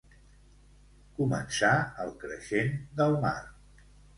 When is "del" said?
3.03-3.15